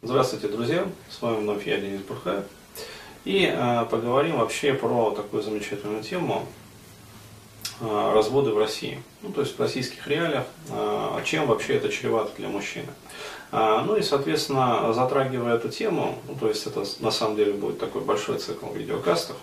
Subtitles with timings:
[0.00, 0.86] Здравствуйте, друзья!
[1.10, 2.44] С вами вновь я, Денис Бурхаев.
[3.24, 6.46] И э, поговорим вообще про такую замечательную тему
[7.80, 9.02] э, разводы в России.
[9.22, 12.86] Ну, то есть в российских реалиях, э, чем вообще это чревато для мужчины.
[13.50, 17.80] Э, ну и, соответственно, затрагивая эту тему, ну, то есть это на самом деле будет
[17.80, 19.36] такой большой цикл видеокастов,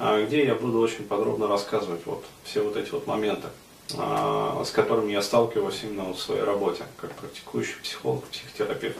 [0.00, 3.48] э, где я буду очень подробно рассказывать вот все вот эти вот моменты
[3.88, 8.98] с которыми я сталкиваюсь именно в своей работе, как практикующий психолог, психотерапевт.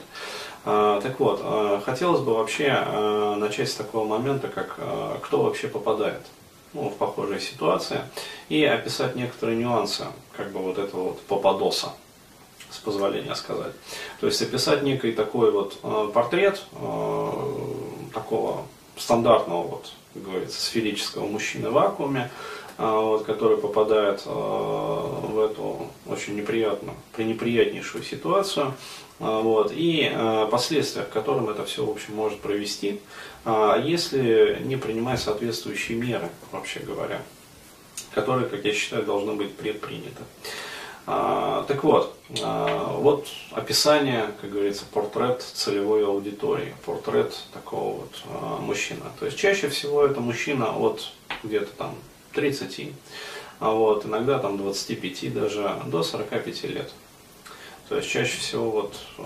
[0.65, 2.73] Так вот, хотелось бы вообще
[3.39, 4.79] начать с такого момента, как
[5.23, 6.21] кто вообще попадает
[6.75, 8.01] ну, в похожие ситуации,
[8.49, 10.05] и описать некоторые нюансы,
[10.37, 11.93] как бы вот этого вот попадоса,
[12.71, 13.73] с позволения сказать.
[14.21, 15.81] То есть описать некий такой вот
[16.13, 16.63] портрет
[18.13, 18.65] такого
[18.97, 22.31] стандартного, вот, как говорится, сферического мужчины в вакууме, а,
[22.77, 28.75] вот, который попадает а, в эту очень неприятную, пренеприятнейшую ситуацию,
[29.21, 30.13] а, вот, и
[30.51, 33.01] последствия, к которым это все, в общем, может провести,
[33.85, 37.21] если не принимать соответствующие меры, вообще говоря,
[38.13, 40.23] которые, как я считаю, должны быть предприняты.
[41.07, 49.03] Так вот, вот описание, как говорится, портрет целевой аудитории, портрет такого вот мужчины.
[49.21, 51.95] То есть чаще всего это мужчина от где-то там
[52.35, 52.93] 30,
[53.61, 56.91] а вот, иногда там 25 даже, до 45 лет.
[57.89, 59.23] То есть чаще всего вот э,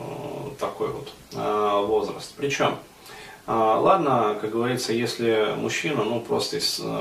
[0.58, 2.34] такой вот э, возраст.
[2.36, 2.76] Причем,
[3.46, 6.58] э, ладно, как говорится, если мужчина, ну, просто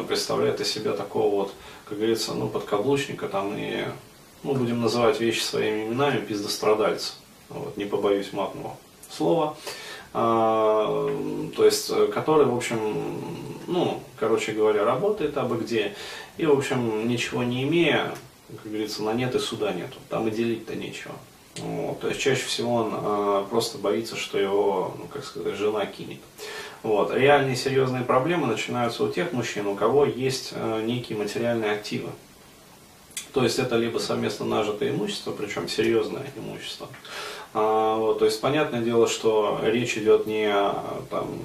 [0.08, 1.54] представляет из себя такого вот,
[1.86, 3.86] как говорится, ну, подкаблучника там и,
[4.44, 7.14] ну, будем называть вещи своими именами, пиздострадальца.
[7.50, 8.78] Вот, не побоюсь матного
[9.10, 9.58] слова.
[10.14, 12.78] А, то есть, который, в общем,
[13.68, 15.96] ну, короче говоря, работает абы где,
[16.38, 18.14] и, в общем, ничего не имея,
[18.50, 21.14] как говорится, на нет и суда нету, там и делить-то нечего.
[21.58, 25.86] Вот, то есть чаще всего он а, просто боится, что его, ну, как сказать, жена
[25.86, 26.20] кинет.
[26.84, 27.12] Вот.
[27.14, 32.10] Реальные серьезные проблемы начинаются у тех мужчин, у кого есть а, некие материальные активы.
[33.34, 36.88] То есть это либо совместно нажитое имущество, причем серьезное имущество.
[37.54, 41.40] А, вот, то есть понятное дело, что речь идет не о там,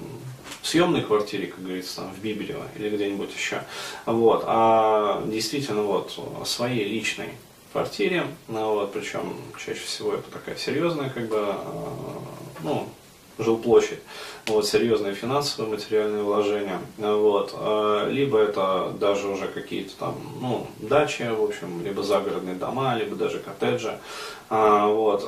[0.62, 3.62] съемной квартире, как говорится, там, в Бибелево или где-нибудь еще,
[4.06, 7.30] вот, а действительно вот о своей личной
[7.72, 11.92] квартире, ну, вот, причем чаще всего это такая серьезная, как бы, а,
[12.62, 12.88] ну,
[13.38, 14.00] жилплощадь,
[14.46, 21.22] вот, серьезные финансовые, материальные вложения, вот, а, либо это даже уже какие-то там, ну, дачи,
[21.22, 23.98] в общем, либо загородные дома, либо даже коттеджи,
[24.50, 25.22] а, вот,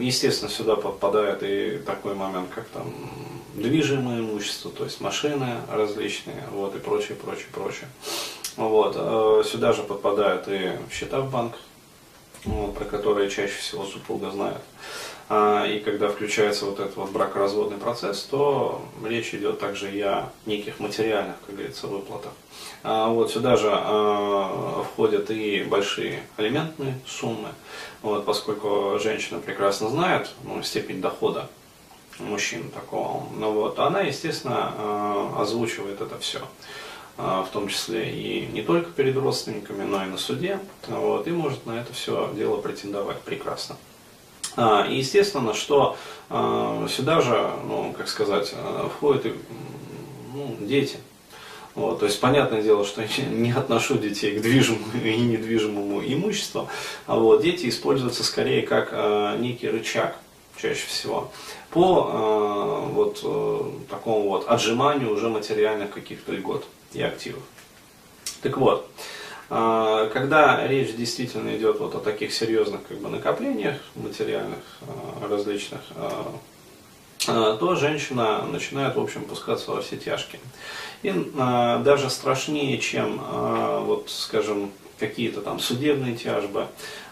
[0.00, 2.92] естественно, сюда подпадает и такой момент, как там
[3.54, 7.88] движимое имущество, то есть машины различные, вот, и прочее, прочее, прочее.
[8.56, 9.46] Вот.
[9.46, 11.54] Сюда же подпадают и счета в банк,
[12.44, 14.62] вот, про которые чаще всего супруга знает.
[15.28, 20.30] А, и когда включается вот этот вот бракоразводный процесс, то речь идет также и о
[20.46, 22.30] неких материальных, как говорится, выплатах.
[22.84, 27.48] А, вот сюда же а, входят и большие алиментные суммы,
[28.02, 31.48] вот, поскольку женщина прекрасно знает ну, степень дохода
[32.20, 33.24] мужчин такого.
[33.36, 36.40] Ну вот, она, естественно, озвучивает это все
[37.18, 41.64] в том числе и не только перед родственниками, но и на суде, вот, и может
[41.64, 43.76] на это все дело претендовать прекрасно.
[44.56, 45.96] А, и естественно, что
[46.30, 48.54] э, сюда же, ну, как сказать,
[48.96, 49.34] входят и
[50.34, 50.98] ну, дети.
[51.76, 56.68] Вот, то есть, понятное дело, что я не отношу детей к движимому и недвижимому имуществу,
[57.06, 60.16] а вот дети используются скорее как э, некий рычаг
[60.56, 61.30] чаще всего,
[61.70, 67.42] по э, вот э, такому вот отжиманию уже материальных каких-то льгот и активов.
[68.40, 69.15] Так вот, э,
[70.12, 76.10] когда речь действительно идет вот о таких серьезных как бы, накоплениях материальных э, различных, э,
[77.28, 80.40] э, то женщина начинает, в общем, пускаться во все тяжкие.
[81.02, 81.12] И
[81.84, 83.20] даже страшнее, чем,
[83.84, 86.66] вот, скажем, какие-то там судебные тяжбы,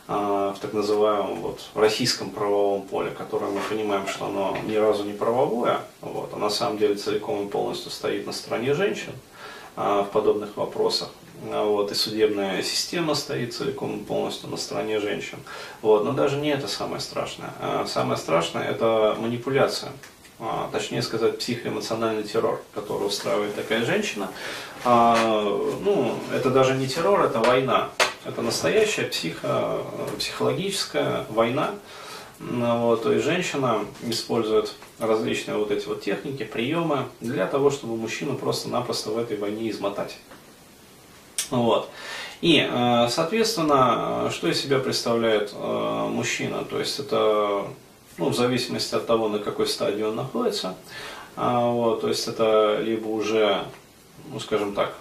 [0.06, 5.12] в так называемом вот, российском правовом поле, которое мы понимаем, что оно ни разу не
[5.12, 9.12] правовое, вот, а на самом деле целиком и полностью стоит на стороне женщин
[9.76, 11.10] в подобных вопросах.
[11.50, 15.38] А, вот, и судебная система стоит целиком и полностью на стороне женщин.
[15.82, 17.50] Вот, но даже не это самое страшное.
[17.86, 19.92] Самое страшное это манипуляция
[20.72, 24.28] точнее сказать, психоэмоциональный террор, который устраивает такая женщина.
[24.84, 27.90] ну, это даже не террор, это война.
[28.24, 29.82] Это настоящая психо,
[30.18, 31.74] психологическая война.
[32.40, 37.96] Ну вот, то есть женщина использует различные вот эти вот техники, приемы для того, чтобы
[37.96, 40.16] мужчину просто-напросто в этой войне измотать.
[41.54, 41.88] Вот.
[42.40, 46.64] И, э, соответственно, что из себя представляет э, мужчина?
[46.64, 47.64] То есть это
[48.18, 50.74] ну, в зависимости от того, на какой стадии он находится.
[51.36, 53.64] Вот, то есть это либо уже,
[54.30, 54.94] ну, скажем так,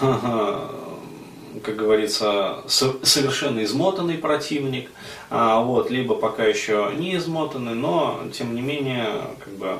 [0.00, 4.90] как говорится, совершенно измотанный противник,
[5.30, 9.06] вот, либо пока еще не измотанный, но тем не менее,
[9.38, 9.78] как бы,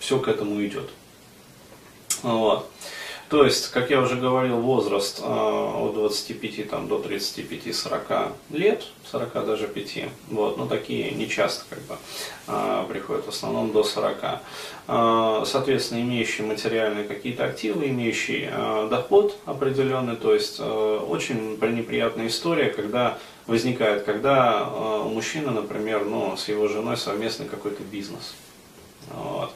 [0.00, 0.90] все к этому идет.
[2.24, 2.68] Вот.
[3.30, 9.46] То есть, как я уже говорил, возраст э, от 25 там, до 35-40 лет, 40
[9.46, 9.98] даже 5,
[10.30, 11.96] вот, но такие не часто как бы,
[12.48, 14.16] э, приходят, в основном до 40.
[14.88, 22.26] Э, соответственно, имеющие материальные какие-то активы, имеющие э, доход определенный, то есть э, очень неприятная
[22.26, 23.16] история, когда
[23.46, 28.34] возникает, когда э, у мужчины, например, ну, с его женой совместный какой-то бизнес.
[29.12, 29.52] Вот.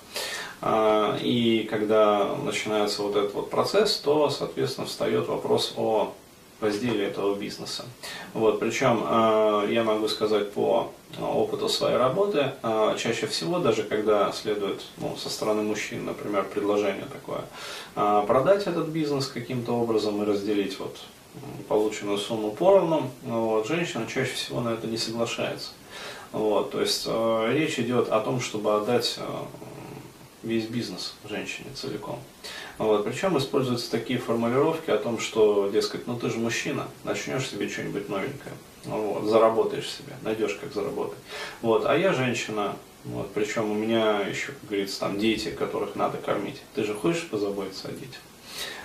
[0.67, 6.15] А, и когда начинается вот этот вот процесс, то, соответственно, встает вопрос о
[6.59, 7.85] разделе этого бизнеса.
[8.33, 10.91] Вот, причем а, я могу сказать по
[11.21, 17.05] опыту своей работы, а, чаще всего, даже когда следует ну, со стороны мужчин, например, предложение
[17.13, 17.45] такое,
[18.27, 20.97] продать этот бизнес каким-то образом и разделить вот
[21.69, 25.73] полученную сумму поровну, вот, женщина чаще всего на это не соглашается.
[26.33, 27.07] Вот, то есть
[27.51, 29.19] речь идет о том, чтобы отдать
[30.45, 32.21] весь бизнес женщине целиком.
[32.79, 33.05] Вот.
[33.05, 38.09] Причем используются такие формулировки о том, что, дескать, ну ты же мужчина, начнешь себе что-нибудь
[38.09, 38.55] новенькое,
[38.85, 41.19] вот, заработаешь себе, найдешь как заработать.
[41.63, 41.87] Вот.
[41.87, 46.61] А я женщина, вот, причем у меня еще, как говорится, там дети, которых надо кормить.
[46.75, 48.21] Ты же хочешь позаботиться о детях?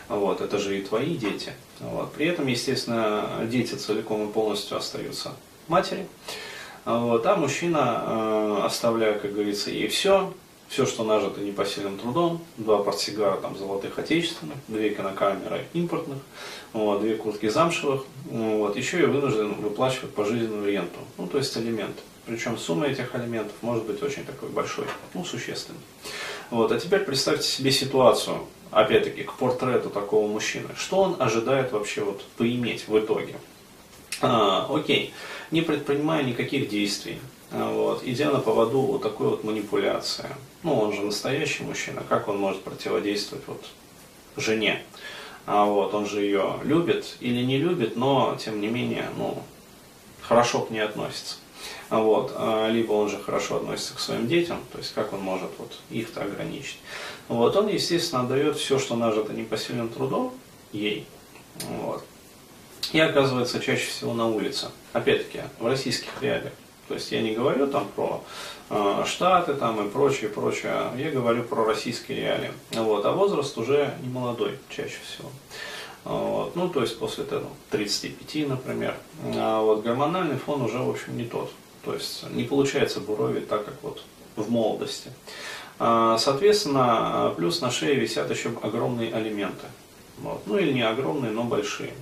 [0.07, 1.53] Вот, это же и твои дети.
[1.79, 2.13] Вот.
[2.13, 5.33] При этом, естественно, дети целиком и полностью остаются
[5.67, 6.07] матери.
[6.85, 10.33] Вот, а мужчина, э, оставляя, как говорится, ей все,
[10.69, 16.19] все, что нажито непосильным трудом, два портсигара там золотых отечественных, две кинокамеры импортных,
[16.73, 22.01] вот, две куртки замшевых, вот, еще и вынужден выплачивать пожизненную ренту, ну, то есть алименты.
[22.27, 24.85] Причем сумма этих алиментов может быть очень такой большой,
[25.15, 25.79] ну, существенной.
[26.51, 28.37] Вот, а теперь представьте себе ситуацию,
[28.69, 30.67] опять-таки, к портрету такого мужчины.
[30.77, 33.35] Что он ожидает вообще вот поиметь в итоге?
[34.21, 35.13] А, окей,
[35.49, 37.19] не предпринимая никаких действий,
[37.51, 40.27] вот, идя на поводу вот такой вот манипуляции.
[40.63, 43.63] Ну, он же настоящий мужчина, как он может противодействовать вот
[44.37, 44.83] жене?
[45.45, 49.41] А вот, он же ее любит или не любит, но, тем не менее, ну,
[50.21, 51.37] хорошо к ней относится.
[51.89, 55.21] А вот, а, либо он же хорошо относится к своим детям, то есть как он
[55.21, 56.77] может вот их-то ограничить.
[57.27, 60.33] Вот, он, естественно, отдает все, что нажито непосильным трудом,
[60.71, 61.07] ей.
[61.67, 62.03] Вот.
[62.93, 64.67] И оказывается чаще всего на улице.
[64.93, 66.53] Опять-таки, в российских реалиях.
[66.89, 68.23] То есть я не говорю там про
[68.71, 72.51] э, Штаты там и прочее, прочее, я говорю про российские реалии.
[72.71, 75.29] Вот, а возраст уже не молодой чаще всего.
[76.03, 78.95] Вот, ну, то есть после этого 35, например.
[79.35, 81.51] А вот гормональный фон уже, в общем, не тот.
[81.85, 84.03] То есть не получается буровить так, как вот
[84.35, 85.11] в молодости.
[85.77, 89.67] А, соответственно, плюс на шее висят еще огромные алименты.
[90.17, 90.41] Вот.
[90.47, 91.93] Ну или не огромные, но большие.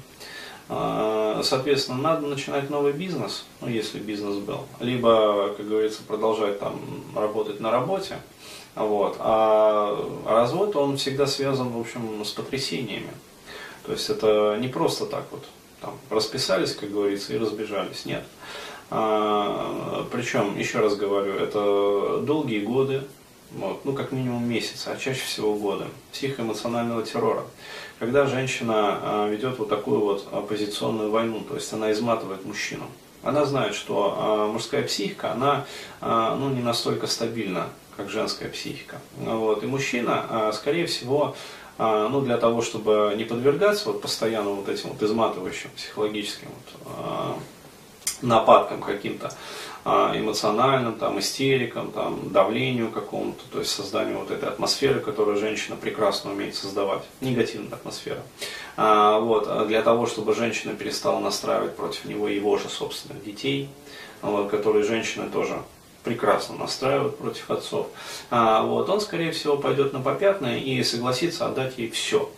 [0.70, 6.80] А, соответственно, надо начинать новый бизнес, ну, если бизнес был, либо, как говорится, продолжать там
[7.16, 8.18] работать на работе,
[8.76, 9.16] вот.
[9.20, 13.12] А развод, он всегда связан, в общем, с потрясениями.
[13.86, 15.46] То есть это не просто так вот,
[15.80, 18.24] там, расписались, как говорится, и разбежались, нет.
[18.90, 23.04] А, причем, еще раз говорю, это долгие годы,
[23.52, 27.44] вот, ну как минимум месяца, а чаще всего годы, психоэмоционального террора.
[28.00, 32.84] Когда женщина а, ведет вот такую вот оппозиционную войну, то есть она изматывает мужчину.
[33.24, 35.66] Она знает, что а, мужская психика, она
[36.02, 39.00] а, ну, не настолько стабильна, как женская психика.
[39.18, 39.64] Вот.
[39.64, 41.36] И мужчина, скорее всего,
[41.80, 47.40] ну, для того, чтобы не подвергаться вот постоянно вот этим вот изматывающим психологическим вот,
[48.22, 49.32] нападкам каким-то,
[49.90, 55.78] а, эмоциональным, там, истерикам, там, давлению какому-то, то есть созданию вот этой атмосферы, которую женщина
[55.78, 58.22] прекрасно умеет создавать, негативная атмосфера.
[58.76, 63.70] А, вот, а для того, чтобы женщина перестала настраивать против него его же собственных детей,
[64.22, 65.58] вот, которые женщины тоже
[66.04, 67.88] прекрасно настраивают против отцов,
[68.30, 72.30] а, вот, он, скорее всего, пойдет на попятное и согласится отдать ей все,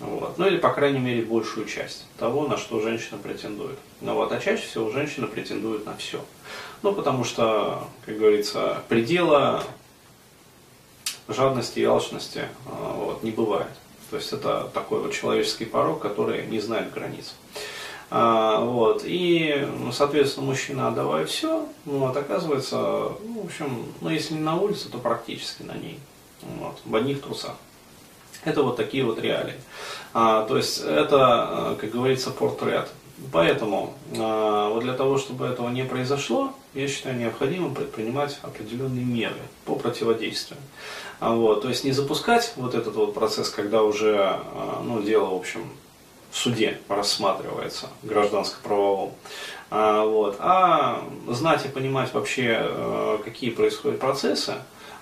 [0.00, 0.38] вот.
[0.38, 3.78] Ну или, по крайней мере, большую часть того, на что женщина претендует.
[4.00, 4.32] Ну, вот.
[4.32, 6.24] А чаще всего женщина претендует на все.
[6.82, 9.64] Ну, потому что, как говорится, предела
[11.28, 13.72] жадности и алчности а, вот, не бывает.
[14.10, 17.34] То есть это такой вот человеческий порог, который не знает границ.
[18.08, 24.10] А, вот, и, ну, соответственно, мужчина, отдавая все, ну, вот, оказывается, ну, в общем, ну,
[24.10, 25.98] если не на улице, то практически на ней.
[26.42, 27.56] Вот, в одних трусах.
[28.46, 29.56] Это вот такие вот реалии.
[30.14, 32.88] А, то есть это, как говорится, портрет.
[33.32, 39.40] Поэтому э, вот для того, чтобы этого не произошло, я считаю необходимым предпринимать определенные меры
[39.64, 40.60] по противодействию.
[41.18, 45.30] А вот, то есть не запускать вот этот вот процесс, когда уже э, ну, дело,
[45.30, 45.68] в общем,
[46.30, 49.14] в суде рассматривается, гражданско-правовом, а,
[50.04, 54.54] вот, а знать и понимать вообще, э, какие происходят процессы,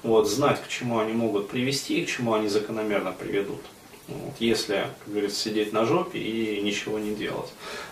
[0.02, 3.60] вот, знать, к чему они могут привести и к чему они закономерно приведут.
[4.06, 7.50] Вот, если, как говорится, сидеть на жопе и ничего не делать.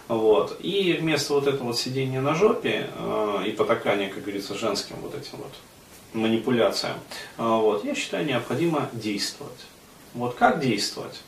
[0.09, 0.59] Вот.
[0.61, 5.14] И вместо вот этого вот сидения на жопе э, и потакания, как говорится, женским вот
[5.14, 5.52] этим вот
[6.12, 6.97] манипуляциям,
[7.38, 9.52] э, вот, я считаю, необходимо действовать.
[10.12, 11.23] Вот как действовать?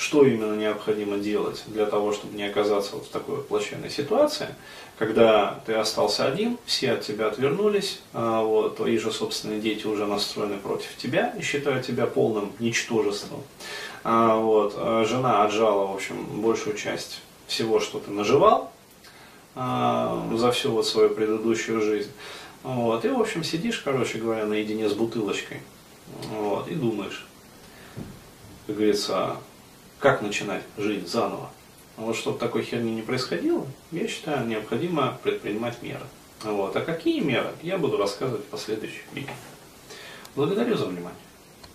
[0.00, 4.48] Что именно необходимо делать для того, чтобы не оказаться вот в такой плачевной ситуации,
[4.98, 10.06] когда ты остался один, все от тебя отвернулись, э, вот, твои же собственные дети уже
[10.06, 13.42] настроены против тебя и считают тебя полным ничтожеством.
[14.02, 18.72] А, вот, а жена отжала, в общем, большую часть всего, что ты наживал
[19.54, 22.10] а, за всю вот свою предыдущую жизнь.
[22.62, 25.60] Вот, и, в общем, сидишь, короче говоря, наедине с бутылочкой.
[26.30, 27.26] Вот, и думаешь,
[28.66, 29.36] как говорится,
[30.00, 31.50] как начинать жизнь заново.
[31.96, 36.04] Вот чтобы такой херни не происходило, я считаю, необходимо предпринимать меры.
[36.42, 36.74] Вот.
[36.74, 39.32] А какие меры, я буду рассказывать в последующих видео.
[40.34, 41.18] Благодарю за внимание.